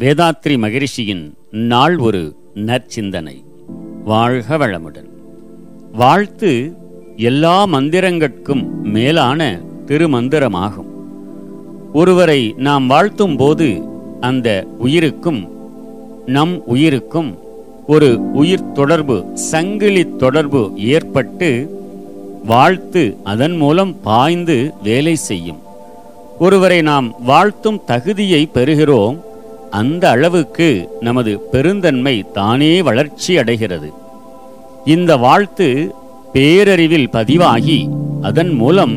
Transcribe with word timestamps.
வேதாத்ரி 0.00 0.58
மகிழ்ச்சியின் 0.58 1.34
நாள் 1.50 1.98
ஒரு 1.98 2.36
நற்சிந்தனை. 2.54 3.44
வாழ்க 4.04 4.56
வளமுடன். 4.58 5.08
வாழ்த்து 5.92 6.76
எல்லா 7.16 7.66
மந்திரங்கட்கும் 7.66 8.82
மேலான 8.82 9.60
திருமந்திரமாகும். 9.86 10.90
ஒருவரை 11.92 12.54
நாம் 12.56 12.86
வாழ்த்தும் 12.86 13.36
போது 13.36 13.82
அந்த 14.20 14.66
உயிருக்கும் 14.78 15.48
நம் 16.26 16.66
உயிருக்கும் 16.66 17.38
ஒரு 17.86 18.32
உயிர் 18.32 18.72
தொடர்பு 18.72 19.24
சங்கிலி 19.34 20.16
தொடர்பு 20.16 20.72
ஏற்பட்டு 20.76 21.80
வாழ்த்து 22.44 23.16
அதன் 23.24 23.56
மூலம் 23.56 24.00
பாய்ந்து 24.00 24.72
வேலை 24.82 25.14
செய்யும். 25.14 25.58
ஒருவரை 26.38 26.82
நாம் 26.82 27.14
வாழ்த்தும் 27.24 27.80
தகுதியை 27.86 28.48
பெறுகிறோம் 28.54 29.28
அந்த 29.70 30.10
அளவுக்கு 30.10 30.88
நமது 31.00 31.38
பெருந்தன்மை 31.38 32.26
தானே 32.32 32.82
வளர்ச்சி 32.82 33.38
அடைகிறது. 33.38 33.92
இந்த 34.84 35.16
வாழ்த்து 35.16 35.94
பேரறிவில் 36.34 37.08
பதிவாகி 37.10 37.88
அதன் 38.22 38.50
மூலம் 38.50 38.94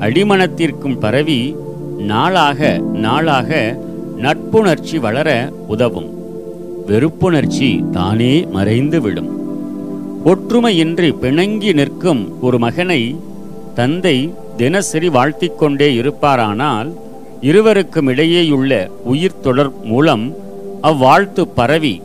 அடிமனத்திற்கும் 0.00 0.98
பரவி 0.98 1.56
நாளாக 1.98 2.80
நாளாக 2.92 3.78
நட்புணர்ச்சி 4.18 4.98
வளர 4.98 5.52
உதவும். 5.66 6.08
வெறுப்புணர்ச்சி 6.86 7.90
தானே 7.90 8.46
மறைந்துவிடும். 8.54 9.28
ஒற்றுமையின்றி 10.24 11.14
பிணங்கி 11.22 11.72
நிற்கும் 11.72 12.42
ஒரு 12.42 12.58
மகனை 12.58 13.16
தந்தை 13.74 14.34
தினசரி 14.56 15.08
வாழ்த்திக் 15.08 15.58
கொண்டே 15.58 15.94
இருப்பாரானால் 15.94 16.92
இருவருக்கும் 17.48 18.08
இடையேயுள்ள 18.08 18.88
உயிர் 19.04 19.40
தொடர் 19.40 19.84
மூலம் 19.84 20.36
அவ்வாழ்த்து 20.82 21.42
பரவி 21.54 22.02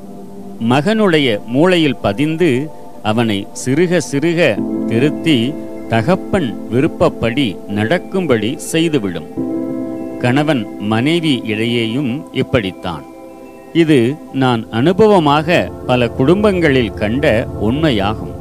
மகனுடைய 0.69 1.45
மூளையில் 1.45 1.95
பதிந்து 1.95 2.69
அவனை 3.03 3.47
சிறுக 3.65 4.01
சிறுக 4.11 4.39
திருத்தி 4.85 5.53
தகப்பன் 5.89 6.67
விருப்பப்படி 6.69 7.57
நடக்கும்படி 7.67 8.57
செய்துவிடும். 8.57 9.29
கணவன் 10.19 10.63
மனைவி 10.79 11.41
இடையேயும் 11.45 12.23
இப்படித்தான். 12.31 13.05
இது 13.73 14.15
நான் 14.33 14.67
அனுபவமாக 14.71 15.71
பல 15.85 16.07
குடும்பங்களில் 16.07 16.93
கண்ட 16.93 17.47
உண்மையாகும். 17.61 18.35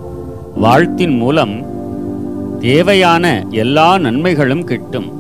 வாழ்த்தின் 0.63 1.17
மூலம் 1.17 1.55
தேவையான 2.61 3.47
எல்லா 3.51 3.99
நன்மைகளும் 3.99 4.65
கிட்டும். 4.65 5.18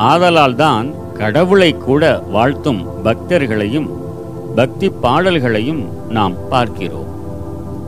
ஆதலால்தான் 0.00 1.12
கடவுளை 1.12 1.76
கூட 1.76 2.18
வாழ்த்தும் 2.18 2.86
பக்தர்களையும் 3.04 3.88
பக்தி 4.56 4.88
பாடல்களையும் 4.88 6.10
நாம் 6.10 6.34
பார்க்கிறோம். 6.48 7.08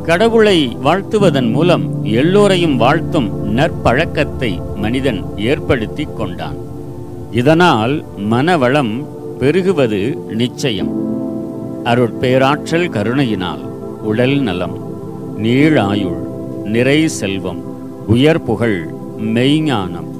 கடவுளை 0.02 0.76
வாழ்த்துவதன் 0.84 1.50
மூலம் 1.50 2.04
எல்லோரையும் 2.04 2.76
வாழ்த்தும் 2.76 3.56
நற்பழக்கத்தை 3.56 4.76
மனிதன் 4.76 5.24
ஏற்படுத்தி 5.36 6.08
கொண்டான். 6.16 6.56
இதனால் 7.30 8.04
மனவளம் 8.30 9.04
பெருகுவது 9.38 10.18
நிச்சயம். 10.28 10.92
அருட்பேராற்றல் 11.84 12.90
கருணையினால் 12.90 13.60
உடல் 14.02 14.38
நலம் 14.38 14.76
நீழாயுள் 15.38 16.20
நிறை 16.64 17.08
செல்வம் 17.08 17.62
உயர் 18.06 18.42
புகழ் 18.42 18.88
மெய்ஞானம் 19.18 20.10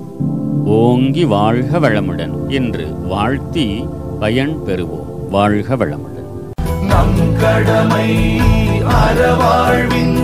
ஓங்கி 0.65 1.25
வாழ்க 1.25 1.79
வளமுடன் 1.79 2.47
என்று 2.49 2.87
வாழ்த்தி 3.09 3.85
பயன் 4.21 4.59
பெறுவோம். 4.67 5.28
வாழ்க 5.31 5.77
வளமுடன். 5.77 6.50
நம் 6.84 7.37
கடமை 7.41 8.41
அறவாழ்வின் 8.81 10.22